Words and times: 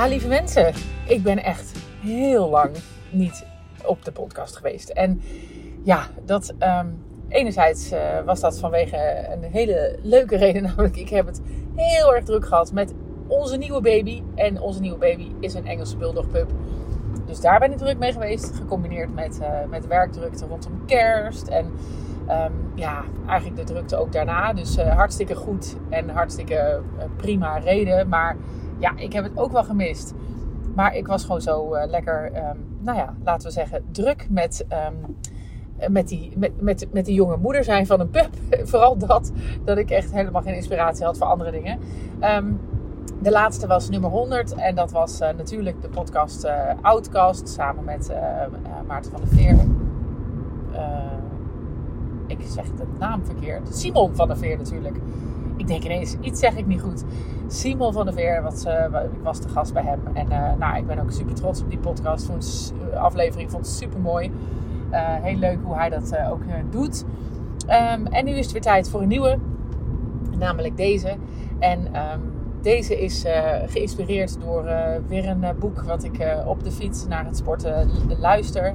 Ha, 0.00 0.06
lieve 0.06 0.28
mensen. 0.28 0.72
Ik 1.06 1.22
ben 1.22 1.42
echt 1.42 1.72
heel 2.02 2.48
lang 2.48 2.76
niet 3.10 3.46
op 3.84 4.04
de 4.04 4.12
podcast 4.12 4.56
geweest. 4.56 4.88
En 4.88 5.20
ja, 5.82 6.06
dat 6.24 6.54
ehm, 6.58 6.86
enerzijds 7.28 7.92
uh, 7.92 7.98
was 8.24 8.40
dat 8.40 8.58
vanwege 8.58 9.28
een 9.32 9.42
hele 9.42 9.98
leuke 10.02 10.36
reden. 10.36 10.62
Namelijk, 10.68 10.96
ik 10.96 11.08
heb 11.08 11.26
het 11.26 11.40
heel 11.74 12.14
erg 12.14 12.24
druk 12.24 12.46
gehad 12.46 12.72
met 12.72 12.94
onze 13.26 13.56
nieuwe 13.56 13.80
baby. 13.80 14.22
En 14.34 14.60
onze 14.60 14.80
nieuwe 14.80 14.98
baby 14.98 15.32
is 15.40 15.54
een 15.54 15.66
Engelse 15.66 15.96
bulldog 15.96 16.28
pup. 16.28 16.50
Dus 17.26 17.40
daar 17.40 17.58
ben 17.58 17.72
ik 17.72 17.78
druk 17.78 17.98
mee 17.98 18.12
geweest. 18.12 18.54
Gecombineerd 18.54 19.14
met, 19.14 19.38
uh, 19.40 19.48
met 19.68 19.86
werkdrukte 19.86 20.46
rondom 20.46 20.82
kerst. 20.86 21.48
En 21.48 21.64
um, 22.28 22.72
ja, 22.74 23.04
eigenlijk 23.26 23.66
de 23.66 23.72
drukte 23.72 23.96
ook 23.96 24.12
daarna. 24.12 24.52
Dus 24.52 24.78
uh, 24.78 24.94
hartstikke 24.94 25.34
goed 25.34 25.76
en 25.88 26.08
hartstikke 26.08 26.80
prima 27.16 27.58
reden. 27.58 28.08
Maar 28.08 28.36
ja, 28.80 28.92
ik 28.96 29.12
heb 29.12 29.24
het 29.24 29.38
ook 29.38 29.52
wel 29.52 29.64
gemist. 29.64 30.14
Maar 30.74 30.96
ik 30.96 31.06
was 31.06 31.24
gewoon 31.24 31.40
zo 31.40 31.74
uh, 31.74 31.82
lekker, 31.86 32.32
um, 32.36 32.76
nou 32.78 32.98
ja, 32.98 33.14
laten 33.24 33.46
we 33.46 33.52
zeggen, 33.52 33.84
druk 33.90 34.26
met, 34.30 34.66
um, 34.72 35.16
met, 35.92 36.08
die, 36.08 36.32
met, 36.36 36.60
met, 36.60 36.86
met 36.92 37.06
jonge 37.06 37.36
moeder 37.36 37.64
zijn 37.64 37.86
van 37.86 38.00
een 38.00 38.10
pup. 38.10 38.30
Vooral 38.70 38.98
dat, 38.98 39.32
dat 39.64 39.78
ik 39.78 39.90
echt 39.90 40.12
helemaal 40.12 40.42
geen 40.42 40.54
inspiratie 40.54 41.04
had 41.04 41.18
voor 41.18 41.26
andere 41.26 41.50
dingen. 41.50 41.78
Um, 42.20 42.60
de 43.22 43.30
laatste 43.30 43.66
was 43.66 43.88
nummer 43.88 44.10
100 44.10 44.54
en 44.54 44.74
dat 44.74 44.90
was 44.90 45.20
uh, 45.20 45.28
natuurlijk 45.36 45.82
de 45.82 45.88
podcast 45.88 46.44
uh, 46.44 46.52
Outcast 46.82 47.48
samen 47.48 47.84
met 47.84 48.12
Maarten 48.86 49.10
van 49.10 49.20
der 49.20 49.30
Veer. 49.30 49.56
ik 52.26 52.38
zeg 52.46 52.64
de 52.64 52.84
naam 52.98 53.24
verkeerd. 53.24 53.76
Simon 53.76 54.14
van 54.14 54.28
der 54.28 54.36
Veer 54.36 54.56
natuurlijk 54.56 54.96
ik 55.60 55.66
denk 55.66 55.84
ineens, 55.84 56.16
iets 56.20 56.40
zeg 56.40 56.56
ik 56.56 56.66
niet 56.66 56.80
goed. 56.80 57.04
Simon 57.46 57.92
van 57.92 58.04
der 58.04 58.14
Veer, 58.14 58.42
wat, 58.42 58.64
uh, 58.66 59.02
ik 59.02 59.22
was 59.22 59.40
de 59.40 59.48
gast 59.48 59.72
bij 59.72 59.82
hem. 59.82 60.00
En 60.12 60.26
uh, 60.26 60.52
nou, 60.58 60.76
ik 60.76 60.86
ben 60.86 60.98
ook 60.98 61.10
super 61.10 61.34
trots 61.34 61.62
op 61.62 61.70
die 61.70 61.78
podcast. 61.78 62.26
Vond 62.26 62.74
aflevering 62.94 63.50
vond 63.50 63.66
het 63.66 63.74
super 63.74 64.00
mooi. 64.00 64.32
Uh, 64.92 64.98
heel 65.00 65.36
leuk 65.36 65.58
hoe 65.62 65.74
hij 65.74 65.88
dat 65.88 66.16
ook 66.30 66.42
doet. 66.70 67.04
Um, 67.66 68.06
en 68.06 68.24
nu 68.24 68.30
is 68.30 68.42
het 68.42 68.52
weer 68.52 68.62
tijd 68.62 68.90
voor 68.90 69.02
een 69.02 69.08
nieuwe. 69.08 69.38
Namelijk 70.38 70.76
deze. 70.76 71.16
En 71.58 71.78
um, 71.78 72.20
deze 72.62 73.00
is 73.00 73.24
geïnspireerd 73.66 74.40
door 74.40 74.64
weer 75.06 75.28
een 75.28 75.44
boek 75.58 75.82
wat 75.82 76.04
ik 76.04 76.26
op 76.46 76.64
de 76.64 76.72
fiets 76.72 77.06
naar 77.06 77.24
het 77.24 77.36
sporten 77.36 77.90
luister. 78.18 78.74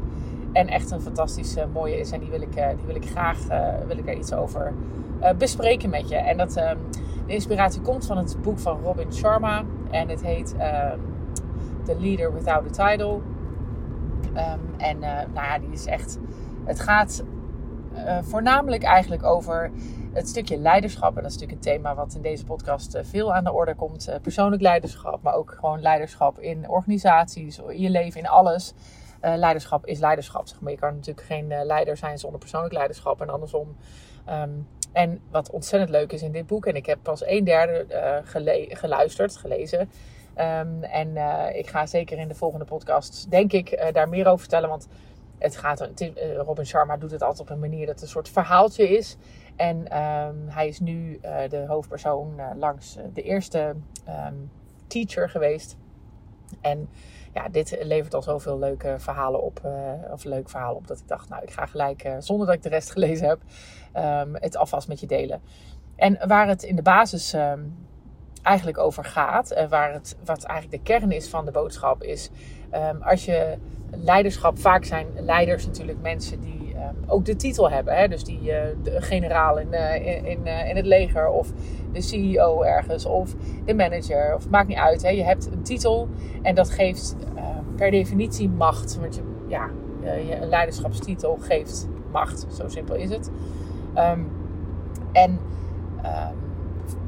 En 0.52 0.67
echt 0.67 0.91
een 0.91 1.02
fantastisch 1.02 1.56
mooie 1.73 2.00
is. 2.00 2.11
En 2.11 2.19
die 2.19 2.30
wil 2.30 2.41
ik, 2.41 2.53
die 2.53 2.86
wil 2.86 2.95
ik 2.95 3.06
graag 3.06 3.39
wil 3.88 3.97
ik 3.97 4.08
er 4.08 4.17
iets 4.17 4.33
over 4.33 4.73
uh, 5.21 5.30
bespreken 5.38 5.89
met 5.89 6.09
je. 6.09 6.16
En 6.16 6.38
dat, 6.38 6.58
um, 6.58 6.77
de 7.27 7.33
inspiratie 7.33 7.81
komt 7.81 8.05
van 8.05 8.17
het 8.17 8.38
boek 8.41 8.59
van 8.59 8.81
Robin 8.81 9.13
Sharma. 9.13 9.63
En 9.91 10.09
het 10.09 10.22
heet 10.22 10.53
um, 10.53 11.02
The 11.83 11.99
Leader 11.99 12.33
Without 12.33 12.80
a 12.80 12.89
Title. 12.89 13.19
Um, 14.35 14.75
en 14.77 14.97
uh, 14.97 15.03
nou 15.33 15.47
ja, 15.47 15.59
die 15.59 15.72
is 15.72 15.85
echt. 15.85 16.19
Het 16.66 16.80
gaat 16.80 17.23
uh, 17.94 18.17
voornamelijk 18.22 18.83
eigenlijk 18.83 19.23
over 19.23 19.72
het 20.13 20.27
stukje 20.27 20.57
leiderschap. 20.57 21.16
En 21.16 21.23
dat 21.23 21.31
is 21.31 21.38
natuurlijk 21.38 21.66
een 21.66 21.73
thema 21.73 21.95
wat 21.95 22.13
in 22.16 22.22
deze 22.22 22.45
podcast 22.45 23.00
veel 23.02 23.33
aan 23.33 23.44
de 23.44 23.53
orde 23.53 23.75
komt. 23.75 24.17
persoonlijk 24.22 24.61
leiderschap, 24.61 25.22
maar 25.22 25.33
ook 25.33 25.55
gewoon 25.59 25.81
leiderschap 25.81 26.39
in 26.39 26.69
organisaties, 26.69 27.59
in 27.59 27.79
je 27.79 27.89
leven, 27.89 28.19
in 28.19 28.27
alles. 28.27 28.73
Leiderschap 29.22 29.85
is 29.85 30.00
leiderschap. 30.00 30.47
Zeg 30.47 30.61
maar. 30.61 30.72
Je 30.72 30.77
kan 30.77 30.94
natuurlijk 30.94 31.27
geen 31.27 31.47
leider 31.63 31.97
zijn 31.97 32.17
zonder 32.17 32.39
persoonlijk 32.39 32.73
leiderschap. 32.73 33.22
En 33.22 33.29
andersom. 33.29 33.75
En 34.95 35.19
wat 35.31 35.49
ontzettend 35.49 35.91
leuk 35.91 36.11
is 36.11 36.21
in 36.21 36.31
dit 36.31 36.47
boek, 36.47 36.65
en 36.65 36.75
ik 36.75 36.85
heb 36.85 36.99
pas 37.01 37.25
een 37.25 37.43
derde 37.43 37.85
gele 38.23 38.65
geluisterd, 38.69 39.38
gelezen. 39.38 39.79
Um, 39.79 40.83
en 40.83 41.07
uh, 41.16 41.45
ik 41.53 41.67
ga 41.67 41.85
zeker 41.85 42.17
in 42.17 42.28
de 42.28 42.35
volgende 42.35 42.66
podcast, 42.66 43.31
denk 43.31 43.53
ik, 43.53 43.72
uh, 43.72 43.91
daar 43.91 44.09
meer 44.09 44.28
over 44.28 44.39
vertellen. 44.39 44.69
Want 44.69 44.88
het 45.38 45.57
gaat, 45.57 45.89
Robin 46.38 46.66
Sharma 46.66 46.97
doet 46.97 47.11
het 47.11 47.22
altijd 47.22 47.50
op 47.50 47.50
een 47.50 47.59
manier 47.59 47.85
dat 47.85 47.95
het 47.95 48.03
een 48.03 48.09
soort 48.09 48.29
verhaaltje 48.29 48.89
is. 48.89 49.17
En 49.55 49.78
um, 49.78 50.45
hij 50.47 50.67
is 50.67 50.79
nu 50.79 51.19
de 51.50 51.63
hoofdpersoon 51.67 52.41
langs 52.57 52.97
de 53.13 53.22
eerste 53.22 53.75
um, 54.28 54.51
teacher 54.88 55.29
geweest. 55.29 55.78
En 56.61 56.89
ja, 57.33 57.50
dit 57.50 57.78
levert 57.81 58.13
al 58.13 58.22
zoveel 58.22 58.59
leuke 58.59 58.95
verhalen 58.97 59.44
op. 59.44 59.61
Uh, 59.66 59.72
of 60.11 60.23
leuke 60.23 60.50
verhalen 60.50 60.78
op 60.78 60.88
dat 60.88 61.00
ik 61.00 61.07
dacht, 61.07 61.29
nou, 61.29 61.44
ik 61.44 61.51
ga 61.51 61.66
gelijk, 61.66 62.06
uh, 62.06 62.16
zonder 62.19 62.45
dat 62.45 62.56
ik 62.56 62.63
de 62.63 62.69
rest 62.69 62.91
gelezen 62.95 63.28
heb, 63.28 63.39
um, 63.95 64.35
het 64.35 64.57
alvast 64.57 64.88
met 64.88 65.00
je 65.00 65.07
delen. 65.07 65.41
En 65.95 66.28
waar 66.28 66.47
het 66.47 66.63
in 66.63 66.75
de 66.75 66.81
basis 66.81 67.34
um, 67.34 67.88
eigenlijk 68.41 68.78
over 68.78 69.03
gaat, 69.03 69.51
en 69.51 69.69
waar 69.69 69.94
het, 69.94 70.17
wat 70.23 70.44
eigenlijk 70.44 70.84
de 70.84 70.91
kern 70.91 71.11
is 71.11 71.29
van 71.29 71.45
de 71.45 71.51
boodschap, 71.51 72.03
is 72.03 72.29
um, 72.73 73.01
als 73.01 73.25
je 73.25 73.57
leiderschap, 73.91 74.59
vaak 74.59 74.84
zijn 74.84 75.07
leiders 75.19 75.66
natuurlijk 75.66 76.01
mensen 76.01 76.41
die 76.41 76.65
ook 77.07 77.25
de 77.25 77.35
titel 77.35 77.72
hebben. 77.72 77.96
Hè? 77.96 78.07
Dus 78.07 78.23
die 78.23 78.40
uh, 78.41 78.62
de 78.84 79.01
generaal 79.01 79.59
in, 79.59 79.73
in, 80.03 80.25
in, 80.25 80.47
in 80.68 80.75
het 80.75 80.85
leger 80.85 81.28
of 81.29 81.51
de 81.91 82.01
CEO 82.01 82.62
ergens 82.62 83.06
of 83.06 83.35
de 83.66 83.73
manager. 83.73 84.35
Of 84.35 84.50
maakt 84.50 84.68
niet 84.68 84.78
uit. 84.78 85.01
Hè? 85.01 85.09
Je 85.09 85.23
hebt 85.23 85.46
een 85.51 85.63
titel 85.63 86.07
en 86.41 86.56
dat 86.56 86.69
geeft 86.69 87.16
per 87.75 87.91
definitie 87.91 88.50
macht. 88.50 88.97
Want 89.00 89.16
je, 89.16 89.22
ja, 89.47 89.69
je, 90.01 90.35
een 90.41 90.50
leiderschapstitel 90.50 91.38
geeft 91.41 91.88
macht. 92.12 92.46
Zo 92.53 92.68
simpel 92.68 92.96
is 92.96 93.09
het. 93.09 93.31
Um, 93.96 94.28
en 95.12 95.40
um, 96.06 96.44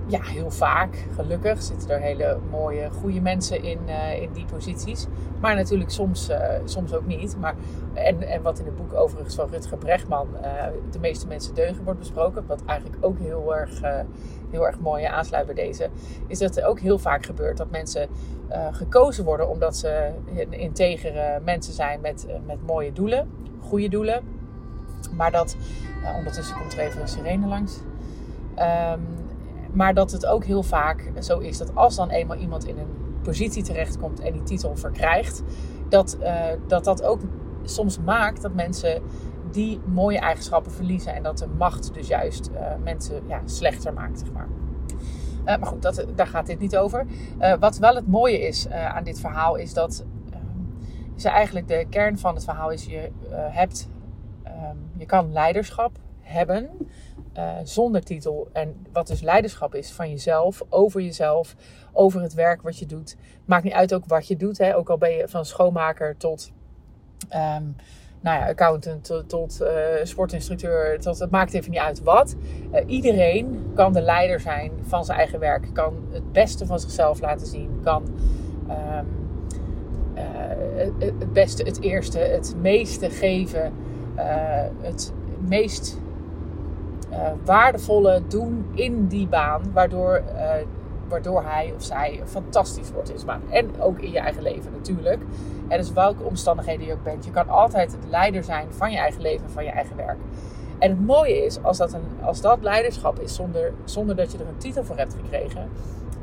ja, 0.07 0.21
heel 0.21 0.51
vaak, 0.51 1.05
gelukkig, 1.15 1.61
zitten 1.61 1.89
er 1.89 1.99
hele 1.99 2.39
mooie, 2.49 2.89
goede 2.89 3.21
mensen 3.21 3.63
in, 3.63 3.79
uh, 3.85 4.21
in 4.21 4.29
die 4.33 4.45
posities. 4.45 5.07
Maar 5.39 5.55
natuurlijk 5.55 5.91
soms, 5.91 6.29
uh, 6.29 6.37
soms 6.65 6.93
ook 6.93 7.05
niet. 7.05 7.37
Maar, 7.39 7.55
en, 7.93 8.21
en 8.21 8.41
wat 8.41 8.59
in 8.59 8.65
het 8.65 8.75
boek 8.75 8.93
overigens 8.93 9.35
van 9.35 9.49
Rutger 9.49 9.77
Brechtman, 9.77 10.27
uh, 10.41 10.63
de 10.91 10.99
meeste 10.99 11.27
mensen 11.27 11.55
deugen, 11.55 11.83
wordt 11.83 11.99
besproken. 11.99 12.43
Wat 12.47 12.61
eigenlijk 12.65 13.05
ook 13.05 13.19
heel 13.19 13.55
erg, 13.55 13.81
heel 14.51 14.65
erg 14.65 14.79
mooi 14.79 15.03
aansluit 15.03 15.45
bij 15.45 15.55
deze. 15.55 15.89
Is 16.27 16.39
dat 16.39 16.57
er 16.57 16.65
ook 16.65 16.79
heel 16.79 16.99
vaak 16.99 17.25
gebeurt 17.25 17.57
dat 17.57 17.71
mensen 17.71 18.07
gekozen 18.71 19.25
worden 19.25 19.49
omdat 19.49 19.77
ze 19.77 20.09
integere 20.49 21.39
mensen 21.45 21.73
zijn 21.73 22.01
met, 22.01 22.27
met 22.45 22.65
mooie 22.65 22.93
doelen, 22.93 23.29
goede 23.59 23.89
doelen. 23.89 24.21
Maar 25.15 25.31
dat, 25.31 25.55
ondertussen 26.17 26.57
komt 26.57 26.73
er 26.73 26.79
even 26.79 27.01
een 27.01 27.07
sirene 27.07 27.47
langs. 27.47 27.79
Um, 28.59 29.26
maar 29.77 29.93
dat 29.93 30.11
het 30.11 30.25
ook 30.25 30.43
heel 30.43 30.63
vaak 30.63 31.11
zo 31.19 31.39
is 31.39 31.57
dat 31.57 31.75
als 31.75 31.95
dan 31.95 32.09
eenmaal 32.09 32.37
iemand 32.37 32.65
in 32.65 32.77
een 32.77 33.19
positie 33.21 33.63
terechtkomt 33.63 34.19
en 34.19 34.33
die 34.33 34.43
titel 34.43 34.75
verkrijgt, 34.75 35.43
dat 35.89 36.17
uh, 36.21 36.45
dat, 36.67 36.83
dat 36.83 37.03
ook 37.03 37.21
soms 37.63 37.99
maakt 37.99 38.41
dat 38.41 38.53
mensen 38.53 39.01
die 39.51 39.79
mooie 39.85 40.19
eigenschappen 40.19 40.71
verliezen 40.71 41.13
en 41.13 41.23
dat 41.23 41.37
de 41.37 41.47
macht 41.47 41.93
dus 41.93 42.07
juist 42.07 42.49
uh, 42.53 42.59
mensen 42.83 43.21
ja, 43.27 43.41
slechter 43.45 43.93
maakt, 43.93 44.19
zeg 44.19 44.31
maar. 44.31 44.47
Uh, 45.39 45.45
maar 45.45 45.65
goed, 45.65 45.81
dat, 45.81 46.05
daar 46.15 46.27
gaat 46.27 46.45
dit 46.45 46.59
niet 46.59 46.77
over. 46.77 47.05
wat 47.59 47.77
wel 47.77 47.95
het 47.95 48.07
mooie 48.07 48.39
is 48.39 48.69
aan 48.69 49.03
dit 49.03 49.19
verhaal 49.19 49.55
is 49.55 49.73
dat 49.73 50.05
is 51.15 51.23
eigenlijk 51.23 51.67
de 51.67 51.85
kern 51.89 52.17
van 52.17 52.35
het 52.35 52.43
verhaal 52.43 52.71
is 52.71 52.85
je 52.85 53.11
hebt, 53.31 53.89
um, 54.45 54.91
je 54.97 55.05
kan 55.05 55.31
leiderschap 55.31 55.91
hebben 56.21 56.69
uh, 57.37 57.53
zonder 57.63 58.03
titel. 58.03 58.49
En 58.53 58.85
wat 58.91 59.07
dus 59.07 59.21
leiderschap 59.21 59.75
is 59.75 59.91
van 59.91 60.09
jezelf, 60.09 60.63
over 60.69 61.01
jezelf, 61.01 61.55
over 61.93 62.21
het 62.21 62.33
werk 62.33 62.61
wat 62.61 62.77
je 62.77 62.85
doet. 62.85 63.15
Maakt 63.45 63.63
niet 63.63 63.73
uit 63.73 63.93
ook 63.93 64.05
wat 64.05 64.27
je 64.27 64.37
doet. 64.37 64.57
Hè? 64.57 64.75
Ook 64.75 64.89
al 64.89 64.97
ben 64.97 65.11
je 65.11 65.27
van 65.27 65.45
schoonmaker 65.45 66.17
tot 66.17 66.51
um, 67.33 67.75
nou 68.21 68.39
ja, 68.39 68.47
accountant, 68.47 69.03
tot, 69.03 69.29
tot 69.29 69.61
uh, 69.61 69.67
sportinstructeur. 70.03 70.99
Tot, 70.99 71.19
het 71.19 71.31
maakt 71.31 71.53
even 71.53 71.71
niet 71.71 71.79
uit 71.79 72.03
wat. 72.03 72.35
Uh, 72.73 72.79
iedereen 72.85 73.71
kan 73.75 73.93
de 73.93 74.01
leider 74.01 74.39
zijn 74.39 74.71
van 74.81 75.05
zijn 75.05 75.17
eigen 75.17 75.39
werk. 75.39 75.73
Kan 75.73 76.07
het 76.11 76.31
beste 76.31 76.65
van 76.65 76.79
zichzelf 76.79 77.21
laten 77.21 77.47
zien. 77.47 77.79
Kan 77.83 78.03
um, 78.69 79.25
het 81.19 81.33
beste, 81.33 81.63
het 81.63 81.81
eerste, 81.81 82.19
het 82.19 82.55
meeste 82.61 83.09
geven. 83.09 83.73
het 84.81 85.13
meest 85.39 85.97
uh, 87.11 87.17
waardevolle 87.45 88.21
doen 88.27 88.65
in 88.73 89.07
die 89.07 89.27
baan, 89.27 89.61
waardoor, 89.73 90.21
uh, 90.35 90.51
waardoor 91.07 91.43
hij 91.43 91.73
of 91.75 91.83
zij 91.83 92.21
fantastisch 92.25 92.91
wordt 92.91 93.09
in 93.09 93.19
zijn 93.19 93.27
baan. 93.27 93.51
En 93.51 93.81
ook 93.81 93.99
in 93.99 94.11
je 94.11 94.19
eigen 94.19 94.43
leven 94.43 94.71
natuurlijk. 94.71 95.21
En 95.67 95.77
dus 95.77 95.93
welke 95.93 96.23
omstandigheden 96.23 96.85
je 96.85 96.93
ook 96.93 97.03
bent, 97.03 97.25
je 97.25 97.31
kan 97.31 97.49
altijd 97.49 97.91
het 97.91 98.09
leider 98.09 98.43
zijn 98.43 98.67
van 98.69 98.91
je 98.91 98.97
eigen 98.97 99.21
leven, 99.21 99.49
van 99.49 99.63
je 99.63 99.69
eigen 99.69 99.95
werk. 99.95 100.17
En 100.79 100.89
het 100.89 101.05
mooie 101.05 101.45
is, 101.45 101.63
als 101.63 101.77
dat, 101.77 101.93
een, 101.93 102.03
als 102.21 102.41
dat 102.41 102.57
leiderschap 102.61 103.19
is 103.19 103.35
zonder, 103.35 103.73
zonder 103.83 104.15
dat 104.15 104.31
je 104.31 104.37
er 104.37 104.47
een 104.47 104.57
titel 104.57 104.83
voor 104.83 104.97
hebt 104.97 105.13
gekregen, 105.13 105.69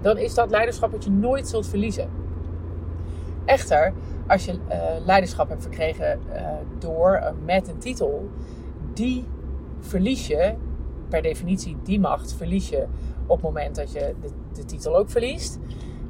dan 0.00 0.18
is 0.18 0.34
dat 0.34 0.50
leiderschap 0.50 0.92
dat 0.92 1.04
je 1.04 1.10
nooit 1.10 1.48
zult 1.48 1.66
verliezen. 1.66 2.08
Echter, 3.44 3.92
als 4.26 4.44
je 4.44 4.52
uh, 4.52 4.58
leiderschap 5.04 5.48
hebt 5.48 5.62
verkregen 5.62 6.20
door 6.78 7.32
met 7.44 7.68
een 7.68 7.78
titel, 7.78 8.28
die 8.92 9.24
verlies 9.80 10.26
je 10.26 10.54
per 11.14 11.22
definitie 11.22 11.76
die 11.82 12.00
macht 12.00 12.34
verlies 12.34 12.68
je 12.68 12.86
op 13.26 13.36
het 13.36 13.44
moment 13.44 13.76
dat 13.76 13.92
je 13.92 14.14
de, 14.20 14.28
de 14.52 14.64
titel 14.64 14.96
ook 14.96 15.10
verliest. 15.10 15.58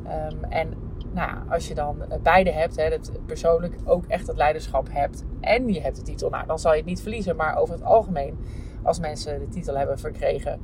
Um, 0.07 0.45
en 0.45 0.75
nou 1.13 1.39
als 1.49 1.69
je 1.69 1.75
dan 1.75 2.03
beide 2.23 2.51
hebt, 2.51 2.77
hè, 2.77 2.91
dat 2.91 3.11
persoonlijk 3.27 3.77
ook 3.85 4.05
echt 4.07 4.27
het 4.27 4.37
leiderschap 4.37 4.89
hebt 4.91 5.25
en 5.41 5.69
je 5.69 5.81
hebt 5.81 5.97
de 5.97 6.03
titel, 6.03 6.31
nou, 6.31 6.47
dan 6.47 6.59
zal 6.59 6.71
je 6.71 6.77
het 6.77 6.87
niet 6.87 7.03
verliezen. 7.03 7.37
Maar 7.37 7.57
over 7.57 7.75
het 7.75 7.85
algemeen, 7.85 8.39
als 8.83 8.99
mensen 8.99 9.39
de 9.39 9.49
titel 9.49 9.77
hebben 9.77 9.99
verkregen 9.99 10.61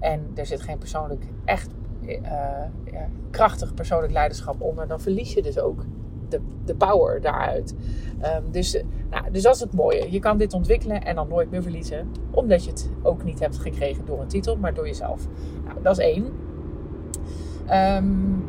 en 0.00 0.30
er 0.34 0.46
zit 0.46 0.60
geen 0.60 0.78
persoonlijk, 0.78 1.24
echt 1.44 1.70
uh, 2.02 2.18
ja, 2.84 3.08
krachtig 3.30 3.74
persoonlijk 3.74 4.12
leiderschap 4.12 4.60
onder, 4.60 4.88
dan 4.88 5.00
verlies 5.00 5.32
je 5.32 5.42
dus 5.42 5.58
ook 5.58 5.84
de, 6.32 6.40
de 6.64 6.74
power 6.74 7.20
daaruit. 7.20 7.74
Um, 8.24 8.50
dus, 8.50 8.82
nou, 9.10 9.30
dus 9.30 9.42
dat 9.42 9.54
is 9.54 9.60
het 9.60 9.74
mooie. 9.74 10.12
Je 10.12 10.18
kan 10.18 10.38
dit 10.38 10.54
ontwikkelen 10.54 11.04
en 11.04 11.14
dan 11.14 11.28
nooit 11.28 11.50
meer 11.50 11.62
verliezen. 11.62 12.10
Omdat 12.30 12.64
je 12.64 12.70
het 12.70 12.90
ook 13.02 13.24
niet 13.24 13.40
hebt 13.40 13.58
gekregen 13.58 14.04
door 14.04 14.20
een 14.20 14.28
titel, 14.28 14.56
maar 14.56 14.74
door 14.74 14.86
jezelf. 14.86 15.26
Nou, 15.64 15.82
dat 15.82 15.98
is 15.98 16.04
één. 16.04 16.24
Um, 17.96 18.44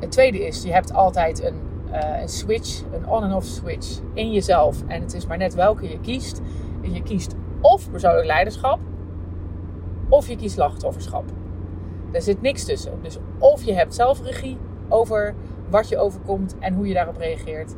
het 0.00 0.10
tweede 0.10 0.46
is, 0.46 0.62
je 0.62 0.72
hebt 0.72 0.92
altijd 0.92 1.44
een, 1.44 1.60
uh, 1.92 2.20
een 2.20 2.28
switch, 2.28 2.82
een 2.92 3.08
on- 3.08 3.24
en 3.24 3.32
off 3.32 3.46
switch 3.46 4.00
in 4.14 4.32
jezelf. 4.32 4.82
En 4.86 5.00
het 5.00 5.14
is 5.14 5.26
maar 5.26 5.38
net 5.38 5.54
welke 5.54 5.88
je 5.88 6.00
kiest. 6.00 6.40
Je 6.80 7.02
kiest 7.02 7.34
of 7.60 7.90
persoonlijk 7.90 8.26
leiderschap, 8.26 8.78
of 10.08 10.28
je 10.28 10.36
kiest 10.36 10.54
slachtofferschap. 10.54 11.24
Er 12.12 12.22
zit 12.22 12.40
niks 12.40 12.64
tussen. 12.64 12.92
Dus 13.02 13.18
of 13.38 13.62
je 13.62 13.72
hebt 13.72 13.94
zelfregie 13.94 14.56
over 14.88 15.34
wat 15.70 15.88
je 15.88 15.98
overkomt 15.98 16.54
en 16.58 16.74
hoe 16.74 16.86
je 16.86 16.94
daarop 16.94 17.16
reageert. 17.16 17.74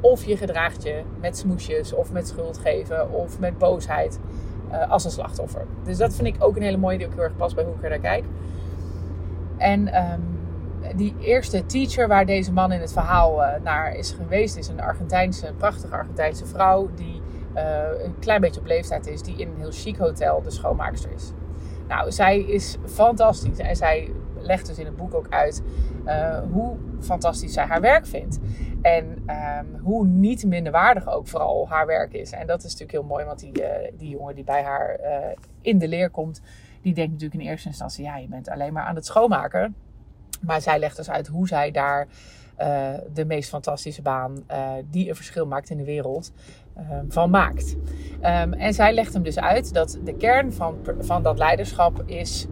Of 0.00 0.24
je 0.24 0.36
gedraagt 0.36 0.82
je 0.82 1.02
met 1.20 1.36
smoesjes 1.36 1.92
of 1.92 2.12
met 2.12 2.28
schuld 2.28 2.58
geven 2.58 3.10
of 3.10 3.38
met 3.38 3.58
boosheid 3.58 4.18
uh, 4.70 4.90
als 4.90 5.04
een 5.04 5.10
slachtoffer. 5.10 5.64
Dus 5.84 5.96
dat 5.98 6.14
vind 6.14 6.28
ik 6.28 6.36
ook 6.38 6.56
een 6.56 6.62
hele 6.62 6.76
mooie 6.76 6.98
die 6.98 7.06
ook 7.06 7.14
heel 7.14 7.22
erg 7.22 7.36
past 7.36 7.54
bij 7.54 7.64
hoe 7.64 7.74
ik 7.74 7.82
er 7.82 7.88
naar 7.88 7.98
kijk. 7.98 8.24
En 9.56 10.12
um, 10.12 10.40
die 10.96 11.14
eerste 11.20 11.66
teacher 11.66 12.08
waar 12.08 12.26
deze 12.26 12.52
man 12.52 12.72
in 12.72 12.80
het 12.80 12.92
verhaal 12.92 13.42
uh, 13.42 13.48
naar 13.62 13.96
is 13.96 14.10
geweest, 14.10 14.56
is 14.56 14.68
een 14.68 14.80
Argentijnse, 14.80 15.52
prachtige 15.56 15.94
Argentijnse 15.94 16.46
vrouw 16.46 16.90
die 16.94 17.20
uh, 17.56 17.62
een 18.04 18.18
klein 18.18 18.40
beetje 18.40 18.60
op 18.60 18.66
leeftijd 18.66 19.06
is, 19.06 19.22
die 19.22 19.36
in 19.36 19.48
een 19.48 19.58
heel 19.58 19.70
chic 19.70 19.96
hotel 19.96 20.42
de 20.42 20.50
schoonmaakster 20.50 21.10
is. 21.12 21.32
Nou, 21.88 22.12
zij 22.12 22.40
is 22.40 22.76
fantastisch 22.84 23.58
en 23.58 23.76
zij 23.76 24.12
legt 24.38 24.66
dus 24.66 24.78
in 24.78 24.86
het 24.86 24.96
boek 24.96 25.14
ook 25.14 25.26
uit 25.30 25.62
hoe 26.52 26.76
fantastisch 27.04 27.52
zij 27.52 27.64
haar 27.64 27.80
werk 27.80 28.06
vindt. 28.06 28.38
En 28.82 29.24
um, 29.26 29.80
hoe 29.80 30.06
niet 30.06 30.46
minder 30.46 30.72
waardig 30.72 31.08
ook 31.08 31.28
vooral 31.28 31.68
haar 31.68 31.86
werk 31.86 32.12
is. 32.12 32.32
En 32.32 32.46
dat 32.46 32.58
is 32.58 32.64
natuurlijk 32.64 32.92
heel 32.92 33.02
mooi, 33.02 33.24
want 33.24 33.40
die, 33.40 33.62
uh, 33.62 33.68
die 33.98 34.08
jongen 34.08 34.34
die 34.34 34.44
bij 34.44 34.62
haar 34.62 35.00
uh, 35.00 35.16
in 35.60 35.78
de 35.78 35.88
leer 35.88 36.10
komt, 36.10 36.40
die 36.80 36.94
denkt 36.94 37.12
natuurlijk 37.12 37.40
in 37.40 37.48
eerste 37.48 37.68
instantie, 37.68 38.04
ja, 38.04 38.16
je 38.16 38.28
bent 38.28 38.48
alleen 38.48 38.72
maar 38.72 38.84
aan 38.84 38.94
het 38.94 39.06
schoonmaken. 39.06 39.74
Maar 40.40 40.60
zij 40.60 40.78
legt 40.78 40.96
dus 40.96 41.10
uit 41.10 41.26
hoe 41.26 41.48
zij 41.48 41.70
daar 41.70 42.06
uh, 42.60 42.88
de 43.14 43.24
meest 43.24 43.48
fantastische 43.48 44.02
baan 44.02 44.44
die 44.90 45.08
een 45.08 45.16
verschil 45.16 45.46
maakt 45.46 45.70
in 45.70 45.76
de 45.76 45.84
wereld 45.84 46.32
uh, 46.78 46.82
van 47.08 47.30
maakt. 47.30 47.76
Um, 48.20 48.52
en 48.52 48.74
zij 48.74 48.92
legt 48.92 49.12
hem 49.12 49.22
dus 49.22 49.38
uit 49.38 49.74
dat 49.74 49.98
de 50.04 50.14
kern 50.14 50.52
van, 50.52 50.78
van 50.98 51.22
dat 51.22 51.38
leiderschap 51.38 52.02
is, 52.06 52.46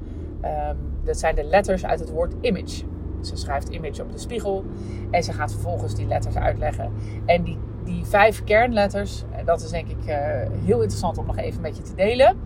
dat 1.05 1.19
zijn 1.19 1.35
de 1.35 1.44
letters 1.44 1.85
uit 1.85 2.00
het 2.00 2.11
woord 2.11 2.35
image. 2.41 2.85
Ze 3.20 3.37
schrijft 3.37 3.69
image 3.69 4.02
op 4.02 4.12
de 4.12 4.19
spiegel 4.19 4.64
en 5.11 5.22
ze 5.22 5.32
gaat 5.32 5.52
vervolgens 5.52 5.94
die 5.94 6.06
letters 6.06 6.37
uitleggen. 6.37 6.93
En 7.26 7.43
die, 7.43 7.58
die 7.84 8.05
vijf 8.05 8.44
kernletters, 8.44 9.25
dat 9.44 9.61
is 9.61 9.70
denk 9.70 9.88
ik 9.88 10.17
heel 10.64 10.81
interessant 10.81 11.19
om 11.19 11.26
nog 11.26 11.37
even 11.37 11.61
met 11.61 11.76
je 11.76 11.82
te 11.82 11.94
delen, 11.94 12.37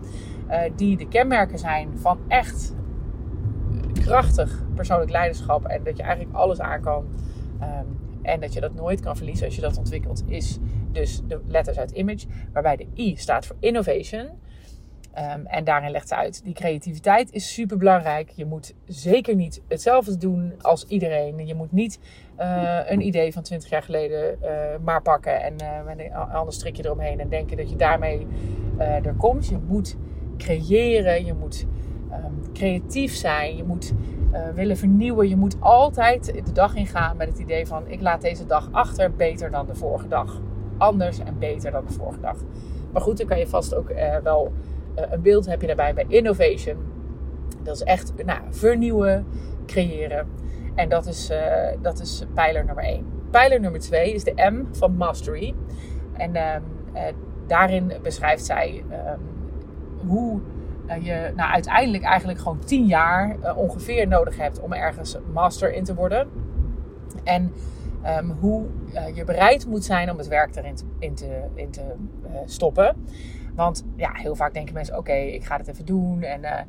die 0.75 0.97
de 0.97 1.07
kenmerken 1.07 1.59
zijn 1.59 1.97
van 1.97 2.19
echt 2.27 2.75
krachtig 3.93 4.63
persoonlijk 4.75 5.11
leiderschap 5.11 5.65
en 5.65 5.83
dat 5.83 5.97
je 5.97 6.03
eigenlijk 6.03 6.35
alles 6.35 6.59
aan 6.59 6.81
kan. 6.81 7.05
Um, 7.61 8.03
en 8.21 8.39
dat 8.39 8.53
je 8.53 8.59
dat 8.59 8.73
nooit 8.73 9.01
kan 9.01 9.15
verliezen 9.17 9.45
als 9.45 9.55
je 9.55 9.61
dat 9.61 9.77
ontwikkelt, 9.77 10.23
is 10.27 10.57
dus 10.91 11.21
de 11.27 11.41
letters 11.47 11.77
uit 11.77 11.91
image, 11.91 12.25
waarbij 12.53 12.75
de 12.75 12.87
I 12.95 13.15
staat 13.15 13.45
voor 13.45 13.55
innovation. 13.59 14.29
Um, 15.19 15.45
en 15.45 15.63
daarin 15.63 15.91
legt 15.91 16.07
ze 16.07 16.15
uit, 16.15 16.43
die 16.43 16.53
creativiteit 16.53 17.31
is 17.31 17.53
super 17.53 17.77
belangrijk. 17.77 18.29
Je 18.29 18.45
moet 18.45 18.73
zeker 18.85 19.35
niet 19.35 19.61
hetzelfde 19.67 20.17
doen 20.17 20.53
als 20.61 20.85
iedereen. 20.87 21.47
Je 21.47 21.55
moet 21.55 21.71
niet 21.71 21.99
uh, 22.39 22.79
een 22.85 23.01
idee 23.01 23.33
van 23.33 23.43
20 23.43 23.69
jaar 23.69 23.81
geleden 23.81 24.37
uh, 24.41 24.49
maar 24.83 25.01
pakken 25.01 25.41
en 25.41 25.53
uh, 25.61 25.85
met 25.85 25.99
een 25.99 26.13
ander 26.13 26.53
strikje 26.53 26.85
eromheen 26.85 27.19
en 27.19 27.29
denken 27.29 27.57
dat 27.57 27.69
je 27.69 27.75
daarmee 27.75 28.27
er 28.77 29.13
komt. 29.17 29.47
Je 29.47 29.57
moet 29.67 29.97
creëren, 30.37 31.25
je 31.25 31.33
moet 31.33 31.65
um, 32.11 32.53
creatief 32.53 33.15
zijn, 33.15 33.57
je 33.57 33.63
moet 33.63 33.93
willen 34.53 34.77
vernieuwen. 34.77 35.29
Je 35.29 35.35
moet 35.35 35.55
altijd 35.59 36.45
de 36.45 36.51
dag 36.51 36.75
ingaan 36.75 37.17
met 37.17 37.27
het 37.27 37.39
idee 37.39 37.67
van 37.67 37.87
ik 37.87 38.01
laat 38.01 38.21
deze 38.21 38.45
dag 38.45 38.69
achter 38.71 39.15
beter 39.15 39.51
dan 39.51 39.65
de 39.65 39.75
vorige 39.75 40.07
dag. 40.07 40.41
Anders 40.77 41.19
en 41.19 41.39
beter 41.39 41.71
dan 41.71 41.85
de 41.85 41.93
vorige 41.93 42.19
dag. 42.19 42.37
Maar 42.91 43.01
goed, 43.01 43.17
dan 43.17 43.27
kan 43.27 43.39
je 43.39 43.47
vast 43.47 43.75
ook 43.75 43.93
wel 44.23 44.51
een 44.95 45.21
beeld 45.21 45.45
heb 45.45 45.61
je 45.61 45.67
daarbij 45.67 45.93
bij 45.93 46.05
innovation. 46.07 46.77
Dat 47.63 47.75
is 47.75 47.81
echt 47.81 48.25
nou, 48.25 48.39
vernieuwen, 48.49 49.25
creëren. 49.65 50.27
En 50.75 50.89
dat 50.89 51.05
is, 51.05 51.31
dat 51.81 51.99
is 51.99 52.23
pijler 52.33 52.65
nummer 52.65 52.83
1. 52.83 53.05
Pijler 53.31 53.59
nummer 53.59 53.79
2 53.79 54.13
is 54.13 54.23
de 54.23 54.33
M 54.51 54.65
van 54.71 54.95
mastery. 54.95 55.55
En 56.13 56.35
ehm, 56.35 56.61
daarin 57.47 57.93
beschrijft 58.01 58.45
zij 58.45 58.83
um, 58.91 59.19
hoe 60.07 60.41
je 61.01 61.31
nou, 61.35 61.51
uiteindelijk 61.51 62.03
eigenlijk 62.03 62.39
gewoon 62.39 62.59
tien 62.59 62.85
jaar 62.85 63.55
ongeveer 63.55 64.07
nodig 64.07 64.37
hebt 64.37 64.59
om 64.59 64.73
ergens 64.73 65.17
master 65.33 65.73
in 65.73 65.83
te 65.83 65.95
worden. 65.95 66.27
En 67.23 67.51
um, 68.05 68.31
hoe 68.39 68.65
je 69.13 69.23
bereid 69.23 69.67
moet 69.67 69.83
zijn 69.83 70.11
om 70.11 70.17
het 70.17 70.27
werk 70.27 70.55
erin 70.55 70.75
in 70.99 71.15
te, 71.15 71.41
in 71.53 71.71
te 71.71 71.81
stoppen. 72.45 72.95
Want 73.55 73.83
ja, 73.95 74.11
heel 74.13 74.35
vaak 74.35 74.53
denken 74.53 74.73
mensen: 74.73 74.97
oké, 74.97 75.13
ik 75.13 75.43
ga 75.43 75.57
het 75.57 75.67
even 75.67 75.85
doen. 75.85 76.21
En 76.21 76.67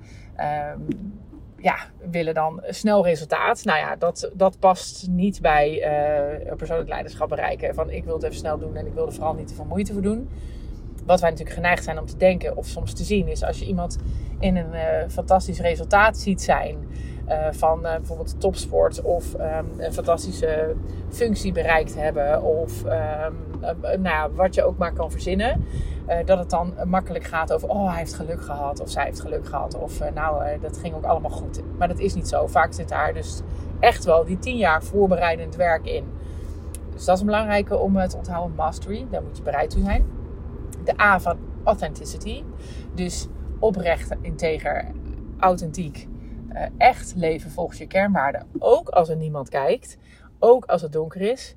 um, 0.75 0.87
ja, 1.57 1.77
willen 2.11 2.35
dan 2.35 2.63
snel 2.67 3.05
resultaat. 3.05 3.65
Nou 3.65 3.79
ja, 3.79 3.97
dat, 3.97 4.31
dat 4.35 4.59
past 4.59 5.09
niet 5.09 5.41
bij 5.41 5.83
persoonlijk 6.57 6.89
leiderschap 6.89 7.29
bereiken. 7.29 7.75
Van 7.75 7.91
ik 7.91 8.05
wil 8.05 8.15
het 8.15 8.23
even 8.23 8.37
snel 8.37 8.59
doen 8.59 8.77
en 8.77 8.87
ik 8.87 8.93
wil 8.93 9.07
er 9.07 9.13
vooral 9.13 9.35
niet 9.35 9.47
te 9.47 9.55
veel 9.55 9.65
moeite 9.65 9.93
voor 9.93 10.03
doen 10.03 10.29
wat 11.07 11.21
wij 11.21 11.31
natuurlijk 11.31 11.57
geneigd 11.57 11.85
zijn 11.85 11.99
om 11.99 12.07
te 12.07 12.17
denken 12.17 12.57
of 12.57 12.67
soms 12.67 12.93
te 12.93 13.05
zien, 13.05 13.29
is 13.29 13.43
als 13.43 13.59
je 13.59 13.67
iemand 13.67 13.99
in 14.39 14.57
een 14.57 14.73
uh, 14.73 14.81
fantastisch 15.09 15.61
resultaat 15.61 16.17
ziet 16.17 16.43
zijn. 16.43 16.77
Uh, 17.29 17.47
van 17.51 17.79
uh, 17.79 17.95
bijvoorbeeld 17.95 18.41
topsport 18.41 19.03
of 19.03 19.35
um, 19.35 19.41
een 19.79 19.93
fantastische 19.93 20.75
functie 21.09 21.53
bereikt 21.53 21.95
hebben 21.95 22.43
of 22.43 22.85
um, 22.85 24.03
nou, 24.03 24.33
wat 24.35 24.55
je 24.55 24.65
ook 24.65 24.79
maar 24.79 24.93
kan 24.93 25.11
verzinnen. 25.11 25.65
Dat 26.25 26.39
het 26.39 26.51
dan 26.51 26.75
makkelijk 26.85 27.25
gaat 27.25 27.53
over, 27.53 27.69
oh 27.69 27.89
hij 27.89 27.99
heeft 27.99 28.15
geluk 28.15 28.43
gehad 28.43 28.81
of 28.81 28.91
zij 28.91 29.05
heeft 29.05 29.21
geluk 29.21 29.47
gehad 29.47 29.75
of 29.75 30.11
nou 30.15 30.59
dat 30.61 30.79
ging 30.79 30.95
ook 30.95 31.05
allemaal 31.05 31.31
goed. 31.31 31.63
Maar 31.79 31.89
dat 31.89 31.99
is 31.99 32.15
niet 32.15 32.29
zo. 32.29 32.47
Vaak 32.47 32.73
zit 32.73 32.89
daar 32.89 33.15
dus 33.15 33.41
echt 33.81 34.05
wel 34.05 34.25
die 34.25 34.39
tien 34.39 34.57
jaar 34.57 34.83
voorbereidend 34.83 35.57
werk 35.57 35.87
in. 35.87 36.05
Dus 36.93 37.05
dat 37.05 37.15
is 37.15 37.21
een 37.21 37.27
belangrijke 37.27 37.77
om 37.77 38.09
te 38.09 38.17
onthouden. 38.17 38.57
Mastery, 38.57 39.07
daar 39.11 39.23
moet 39.23 39.37
je 39.37 39.43
bereid 39.43 39.71
toe 39.71 39.83
zijn 39.83 40.17
de 40.87 41.01
A 41.01 41.21
van 41.21 41.39
authenticity. 41.65 42.43
Dus 42.95 43.27
oprecht, 43.59 44.15
integer, 44.21 44.85
authentiek. 45.39 46.09
Echt 46.79 47.13
leven 47.17 47.51
volgens 47.51 47.79
je 47.79 47.87
kernwaarden. 47.87 48.47
Ook 48.59 48.89
als 48.89 49.09
er 49.09 49.17
niemand 49.17 49.49
kijkt. 49.49 49.99
Ook 50.39 50.65
als 50.65 50.83
het 50.83 50.93
donker 50.93 51.21
is. 51.21 51.55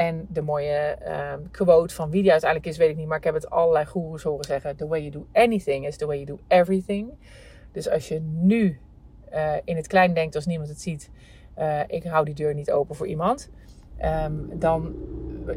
En 0.00 0.26
de 0.28 0.42
mooie 0.42 0.98
uh, 1.06 1.32
quote 1.50 1.94
van 1.94 2.10
wie 2.10 2.22
die 2.22 2.30
uiteindelijk 2.30 2.70
is, 2.70 2.78
weet 2.78 2.90
ik 2.90 2.96
niet. 2.96 3.06
Maar 3.06 3.18
ik 3.18 3.24
heb 3.24 3.34
het 3.34 3.50
allerlei 3.50 3.86
goeroes 3.86 4.22
horen 4.22 4.44
zeggen. 4.44 4.76
The 4.76 4.86
way 4.86 5.00
you 5.00 5.10
do 5.10 5.26
anything 5.32 5.86
is 5.86 5.96
the 5.96 6.06
way 6.06 6.16
you 6.16 6.26
do 6.26 6.38
everything. 6.48 7.10
Dus 7.72 7.90
als 7.90 8.08
je 8.08 8.20
nu 8.20 8.80
uh, 9.32 9.52
in 9.64 9.76
het 9.76 9.86
klein 9.86 10.14
denkt 10.14 10.34
als 10.34 10.46
niemand 10.46 10.68
het 10.68 10.80
ziet. 10.80 11.10
Uh, 11.58 11.80
ik 11.86 12.04
hou 12.04 12.24
die 12.24 12.34
deur 12.34 12.54
niet 12.54 12.70
open 12.70 12.94
voor 12.94 13.06
iemand. 13.06 13.50
Um, 14.04 14.58
dan 14.58 14.94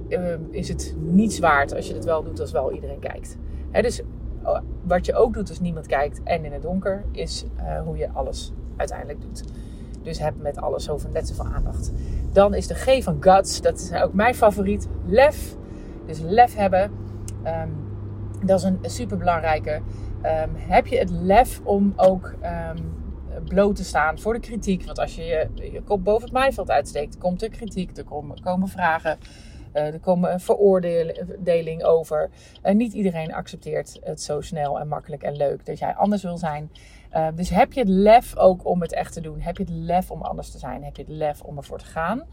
uh, 0.09 0.35
is 0.49 0.67
het 0.67 0.95
niets 0.97 1.39
waard 1.39 1.75
als 1.75 1.87
je 1.87 1.93
het 1.93 2.05
wel 2.05 2.23
doet 2.23 2.39
als 2.39 2.51
wel 2.51 2.71
iedereen 2.71 2.99
kijkt. 2.99 3.37
Hè, 3.71 3.81
dus 3.81 4.01
uh, 4.43 4.59
wat 4.83 5.05
je 5.05 5.13
ook 5.13 5.33
doet 5.33 5.49
als 5.49 5.59
niemand 5.59 5.87
kijkt 5.87 6.23
en 6.23 6.45
in 6.45 6.51
het 6.51 6.61
donker, 6.61 7.03
is 7.11 7.45
hoe 7.85 7.97
je 7.97 8.09
alles 8.09 8.51
uiteindelijk 8.77 9.21
doet. 9.21 9.43
Dus 10.03 10.19
heb 10.19 10.33
met 10.37 10.57
alles 10.57 10.83
zoveel 10.83 11.09
net 11.09 11.27
zoveel 11.27 11.45
aandacht. 11.45 11.91
Dan 12.31 12.53
is 12.53 12.67
de 12.67 12.75
G 12.75 13.03
van 13.03 13.17
guts, 13.19 13.61
dat 13.61 13.79
is 13.79 13.93
ook 13.93 14.13
mijn 14.13 14.35
favoriet. 14.35 14.87
Lef. 15.05 15.55
Dus 16.05 16.19
lef 16.19 16.55
hebben. 16.55 16.91
Um, 17.45 17.91
dat 18.45 18.59
is 18.59 18.65
een 18.65 18.79
super 18.81 19.17
belangrijke. 19.17 19.81
Um, 20.23 20.51
heb 20.55 20.87
je 20.87 20.97
het 20.97 21.09
lef 21.09 21.61
om 21.63 21.93
ook 21.95 22.33
um, 22.43 22.93
bloot 23.47 23.75
te 23.75 23.83
staan 23.83 24.19
voor 24.19 24.33
de 24.33 24.39
kritiek? 24.39 24.85
Want 24.85 24.99
als 24.99 25.15
je 25.15 25.23
je, 25.23 25.47
je 25.71 25.81
kop 25.81 26.03
boven 26.03 26.23
het 26.23 26.33
maaiveld 26.33 26.69
uitsteekt, 26.69 27.17
komt 27.17 27.41
er 27.41 27.49
kritiek, 27.49 27.97
er 27.97 28.03
komen, 28.03 28.41
komen 28.41 28.67
vragen. 28.67 29.17
Uh, 29.73 29.93
er 29.93 29.99
komen 29.99 30.33
een 30.33 30.39
veroordeling 30.39 31.83
over. 31.83 32.29
Niet 32.63 32.93
iedereen 32.93 33.33
accepteert 33.33 33.99
het 34.03 34.21
zo 34.21 34.41
snel 34.41 34.79
en 34.79 34.87
makkelijk 34.87 35.23
en 35.23 35.35
leuk 35.35 35.65
dat 35.65 35.79
jij 35.79 35.93
anders 35.93 36.23
wil 36.23 36.37
zijn. 36.37 36.71
Uh, 37.13 37.27
dus 37.35 37.49
heb 37.49 37.73
je 37.73 37.79
het 37.79 37.89
lef 37.89 38.37
ook 38.37 38.65
om 38.65 38.81
het 38.81 38.93
echt 38.93 39.13
te 39.13 39.21
doen? 39.21 39.41
Heb 39.41 39.57
je 39.57 39.63
het 39.63 39.73
lef 39.73 40.11
om 40.11 40.21
anders 40.21 40.51
te 40.51 40.57
zijn? 40.57 40.83
Heb 40.83 40.95
je 40.95 41.03
het 41.03 41.11
lef 41.11 41.41
om 41.41 41.57
ervoor 41.57 41.79
te 41.79 41.85
gaan? 41.85 42.23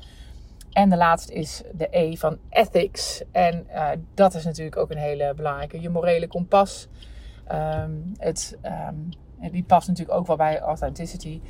En 0.72 0.90
de 0.90 0.96
laatste 0.96 1.32
is 1.32 1.62
de 1.72 1.88
E 1.90 2.16
van 2.16 2.38
ethics. 2.48 3.22
En 3.32 3.66
uh, 3.70 3.88
dat 4.14 4.34
is 4.34 4.44
natuurlijk 4.44 4.76
ook 4.76 4.90
een 4.90 4.98
hele 4.98 5.34
belangrijke. 5.36 5.80
Je 5.80 5.88
morele 5.88 6.26
kompas. 6.28 6.88
Um, 7.52 8.12
het, 8.16 8.58
um, 8.62 9.08
die 9.50 9.64
past 9.64 9.88
natuurlijk 9.88 10.18
ook 10.18 10.26
wel 10.26 10.36
bij 10.36 10.58
authenticity. 10.58 11.40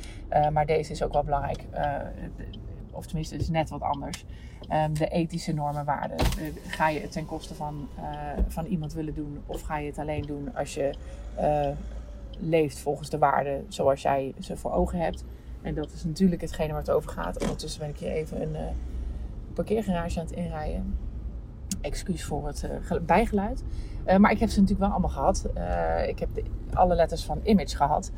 Maar 0.51 0.65
deze 0.65 0.91
is 0.91 1.03
ook 1.03 1.13
wel 1.13 1.23
belangrijk. 1.23 1.65
Of 2.91 3.05
tenminste, 3.05 3.33
het 3.33 3.43
is 3.43 3.49
net 3.49 3.69
wat 3.69 3.81
anders. 3.81 4.25
Um, 4.73 4.93
de 4.93 5.07
ethische 5.07 5.53
normen, 5.53 5.85
waarden. 5.85 6.17
ga 6.67 6.89
je 6.89 6.99
het 6.99 7.11
ten 7.11 7.25
koste 7.25 7.53
van, 7.53 7.87
van 8.47 8.65
iemand 8.65 8.93
willen 8.93 9.13
doen? 9.13 9.41
Of 9.45 9.61
ga 9.61 9.77
je 9.77 9.85
het 9.85 9.97
alleen 9.97 10.25
doen 10.25 10.55
als 10.55 10.73
je 10.73 10.91
leeft 12.39 12.79
volgens 12.79 13.09
de 13.09 13.17
waarden 13.17 13.65
zoals 13.67 14.01
jij 14.01 14.33
ze 14.39 14.57
voor 14.57 14.71
ogen 14.71 14.99
hebt? 14.99 15.23
En 15.61 15.75
dat 15.75 15.91
is 15.91 16.03
natuurlijk 16.03 16.41
hetgene 16.41 16.67
waar 16.67 16.81
het 16.81 16.91
over 16.91 17.11
gaat. 17.11 17.41
Ondertussen 17.41 17.79
ben 17.79 17.89
ik 17.89 17.97
hier 17.97 18.11
even 18.11 18.41
een 18.41 18.55
parkeergarage 19.53 20.19
aan 20.19 20.25
het 20.25 20.35
inrijden. 20.35 20.97
Excuus 21.81 22.23
voor 22.23 22.47
het 22.47 23.05
bijgeluid. 23.05 23.63
Maar 24.17 24.31
ik 24.31 24.39
heb 24.39 24.49
ze 24.49 24.59
natuurlijk 24.59 24.79
wel 24.79 24.89
allemaal 24.89 25.09
gehad. 25.09 25.45
Ik 26.07 26.19
heb 26.19 26.29
de, 26.33 26.43
alle 26.73 26.95
letters 26.95 27.23
van 27.23 27.39
Image 27.43 27.75
gehad. 27.75 28.11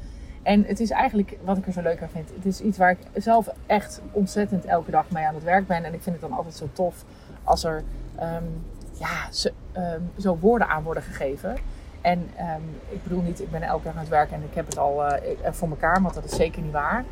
En 0.44 0.64
het 0.66 0.80
is 0.80 0.90
eigenlijk, 0.90 1.38
wat 1.44 1.58
ik 1.58 1.66
er 1.66 1.72
zo 1.72 1.82
leuk 1.82 2.02
aan 2.02 2.10
vind, 2.10 2.30
het 2.36 2.46
is 2.46 2.62
iets 2.62 2.78
waar 2.78 2.92
ik 2.92 2.98
zelf 3.14 3.50
echt 3.66 4.02
ontzettend 4.12 4.66
elke 4.66 4.92
dag 4.92 5.10
mee 5.10 5.26
aan 5.26 5.36
het 5.36 5.44
werk 5.44 5.68
ben. 5.68 5.84
En 5.84 5.94
ik 5.94 6.02
vind 6.02 6.16
het 6.16 6.30
dan 6.30 6.38
altijd 6.38 6.56
zo 6.56 6.70
tof 6.74 7.06
als 7.44 7.64
er 7.64 7.84
um, 8.22 8.64
ja, 9.00 9.32
zo, 9.32 9.50
um, 9.78 10.12
zo, 10.20 10.38
woorden 10.38 10.68
aan 10.68 10.84
worden 10.84 11.04
gegeven. 11.04 11.58
En 12.02 12.20
um, 12.20 12.64
ik 12.90 13.04
bedoel 13.04 13.22
niet, 13.22 13.42
ik 13.42 13.52
ben 13.52 13.62
elke 13.62 13.84
dag 13.84 13.94
aan 13.94 14.00
het 14.00 14.10
werken 14.10 14.36
en 14.36 14.44
ik 14.44 14.54
heb 14.54 14.66
het 14.66 14.78
al 14.78 15.04
voor 15.52 15.70
elkaar, 15.70 16.02
want 16.02 16.14
dat 16.14 16.24
is 16.24 16.36
zeker 16.36 16.62
niet 16.62 16.72
waar. 16.72 17.06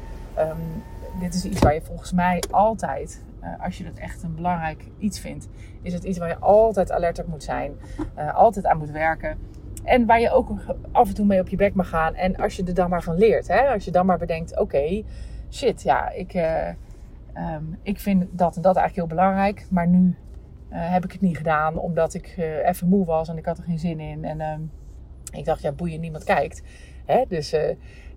dit 1.19 1.33
is 1.33 1.45
iets 1.45 1.59
waar 1.59 1.73
je 1.73 1.81
volgens 1.81 2.11
mij 2.11 2.43
altijd 2.51 3.21
uh, 3.43 3.63
als 3.63 3.77
je 3.77 3.83
dat 3.83 3.97
echt 3.97 4.23
een 4.23 4.35
belangrijk 4.35 4.83
iets 4.97 5.19
vindt, 5.19 5.47
is 5.81 5.93
het 5.93 6.03
iets 6.03 6.17
waar 6.17 6.27
je 6.27 6.37
altijd 6.37 6.91
alert 6.91 7.19
op 7.19 7.27
moet 7.27 7.43
zijn, 7.43 7.73
uh, 8.17 8.35
altijd 8.35 8.65
aan 8.65 8.77
moet 8.77 8.91
werken. 8.91 9.37
En 9.83 10.05
waar 10.05 10.21
je 10.21 10.31
ook 10.31 10.49
af 10.91 11.07
en 11.07 11.15
toe 11.15 11.25
mee 11.25 11.39
op 11.39 11.47
je 11.47 11.55
bek 11.55 11.73
mag 11.73 11.89
gaan. 11.89 12.15
En 12.15 12.35
als 12.35 12.55
je 12.55 12.63
er 12.63 12.73
dan 12.73 12.89
maar 12.89 13.03
van 13.03 13.17
leert, 13.17 13.47
hè? 13.47 13.61
als 13.61 13.85
je 13.85 13.91
dan 13.91 14.05
maar 14.05 14.17
bedenkt: 14.17 14.59
oké, 14.59 15.03
shit, 15.51 15.81
ja, 15.81 16.09
ik, 16.09 16.33
uh, 16.33 16.67
um, 17.55 17.79
ik 17.83 17.99
vind 17.99 18.25
dat 18.31 18.55
en 18.55 18.61
dat 18.61 18.75
eigenlijk 18.75 19.07
heel 19.07 19.17
belangrijk, 19.17 19.65
maar 19.69 19.87
nu 19.87 20.15
heb 20.69 21.05
ik 21.05 21.11
het 21.11 21.21
niet 21.21 21.37
gedaan 21.37 21.77
omdat 21.77 22.13
ik 22.13 22.35
even 22.63 22.87
moe 22.87 23.05
was 23.05 23.29
en 23.29 23.37
ik 23.37 23.45
had 23.45 23.57
er 23.57 23.63
geen 23.63 23.79
zin 23.79 23.99
in. 23.99 24.25
En 24.25 24.41
um, 24.41 24.71
ik 25.31 25.45
dacht, 25.45 25.61
ja, 25.61 25.71
boeien, 25.71 25.99
niemand 25.99 26.23
kijkt. 26.23 26.63
Hè? 27.05 27.23
Dus 27.27 27.55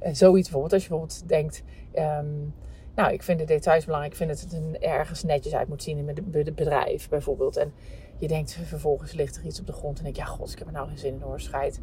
zoiets 0.00 0.50
bijvoorbeeld, 0.50 0.72
als 0.72 0.82
je 0.82 0.88
bijvoorbeeld 0.88 1.28
denkt. 1.28 1.62
Um, 1.94 2.54
nou, 2.94 3.12
ik 3.12 3.22
vind 3.22 3.38
de 3.38 3.44
details 3.44 3.84
belangrijk. 3.84 4.12
Ik 4.12 4.18
vind 4.26 4.30
dat 4.30 4.40
het 4.40 4.52
er 4.52 4.88
ergens 4.90 5.22
netjes 5.22 5.54
uit 5.54 5.68
moet 5.68 5.82
zien 5.82 5.98
in 5.98 6.08
het 6.08 6.54
bedrijf 6.54 7.08
bijvoorbeeld. 7.08 7.56
En 7.56 7.72
je 8.18 8.28
denkt 8.28 8.58
vervolgens 8.64 9.12
ligt 9.12 9.36
er 9.36 9.44
iets 9.44 9.60
op 9.60 9.66
de 9.66 9.72
grond. 9.72 9.98
En 9.98 10.04
denk 10.04 10.16
ja 10.16 10.24
god, 10.24 10.52
ik 10.52 10.58
heb 10.58 10.66
er 10.66 10.72
nou 10.72 10.88
geen 10.88 10.98
zin 10.98 11.14
in 11.14 11.20
hoor, 11.20 11.40
scheid. 11.40 11.76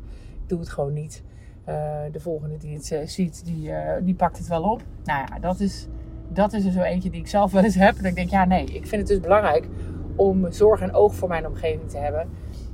Ik 0.44 0.50
doe 0.50 0.60
het 0.60 0.70
gewoon 0.70 0.94
niet. 0.94 1.24
Uh, 1.70 2.01
de 2.12 2.20
volgende 2.20 2.58
die 2.58 2.75
het 2.75 2.91
uh, 2.91 3.00
ziet, 3.06 3.46
die, 3.46 3.70
uh, 3.70 3.94
die 4.01 4.15
pakt 4.15 4.38
het 4.38 4.48
wel 4.48 4.63
op. 4.63 4.82
Nou 5.03 5.25
ja, 5.27 5.39
dat 5.39 5.60
is, 5.60 5.88
dat 6.27 6.53
is 6.53 6.65
er 6.65 6.72
zo 6.72 6.82
eentje 6.82 7.10
die 7.10 7.20
ik 7.20 7.27
zelf 7.27 7.51
wel 7.51 7.63
eens 7.63 7.75
heb. 7.75 7.98
En 7.98 8.06
ik 8.06 8.15
denk, 8.15 8.30
ja 8.30 8.46
nee, 8.46 8.65
ik 8.65 8.88
vind 8.88 9.01
het 9.01 9.08
dus 9.08 9.20
belangrijk 9.20 9.68
om 10.15 10.51
zorg 10.51 10.82
en 10.82 10.94
oog 10.94 11.15
voor 11.15 11.27
mijn 11.27 11.48
omgeving 11.48 11.89
te 11.89 11.98
hebben. 11.98 12.30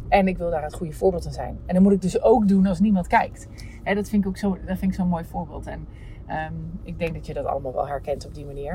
En 0.10 0.28
ik 0.28 0.38
wil 0.38 0.50
daar 0.50 0.64
het 0.64 0.74
goede 0.74 0.94
voorbeeld 0.94 1.26
aan 1.26 1.34
zijn. 1.34 1.60
En 1.66 1.74
dat 1.74 1.84
moet 1.84 1.92
ik 1.92 2.02
dus 2.02 2.22
ook 2.22 2.48
doen 2.48 2.66
als 2.66 2.80
niemand 2.80 3.08
kijkt. 3.08 3.48
Dat 3.84 4.10
vind 4.10 4.24
ik 4.24 4.28
ook 4.28 4.38
zo, 4.38 4.58
dat 4.66 4.78
vind 4.78 4.92
ik 4.92 4.94
zo'n 4.94 5.08
mooi 5.08 5.24
voorbeeld. 5.24 5.68
En 5.68 5.88
Um, 6.30 6.80
ik 6.84 7.00
denk 7.00 7.14
dat 7.14 7.26
je 7.26 7.34
dat 7.34 7.46
allemaal 7.46 7.74
wel 7.74 7.88
herkent 7.88 8.26
op 8.26 8.34
die 8.34 8.46
manier. 8.46 8.74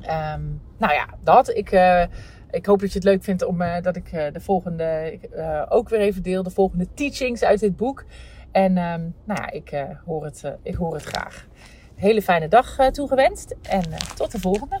Um, 0.00 0.60
nou 0.76 0.92
ja, 0.92 1.06
dat. 1.20 1.48
Ik, 1.48 1.72
uh, 1.72 2.04
ik 2.50 2.66
hoop 2.66 2.80
dat 2.80 2.88
je 2.88 2.94
het 2.94 3.04
leuk 3.04 3.24
vindt 3.24 3.44
om, 3.44 3.60
uh, 3.60 3.80
dat 3.80 3.96
ik 3.96 4.12
uh, 4.12 4.24
de 4.32 4.40
volgende 4.40 5.18
ook 5.68 5.88
weer 5.88 6.00
even 6.00 6.22
deel. 6.22 6.42
De 6.42 6.50
volgende 6.50 6.86
teachings 6.94 7.42
uit 7.42 7.60
dit 7.60 7.76
boek. 7.76 8.04
En 8.50 8.70
um, 8.70 9.14
nou 9.24 9.40
ja, 9.40 9.50
ik, 9.50 9.86
hoor 10.04 10.24
het, 10.24 10.56
ik 10.62 10.74
hoor 10.74 10.94
het 10.94 11.04
graag. 11.04 11.46
Hele 11.94 12.22
fijne 12.22 12.48
dag 12.48 12.90
toegewenst. 12.90 13.56
En 13.62 13.82
tot 14.16 14.32
de 14.32 14.40
volgende. 14.40 14.80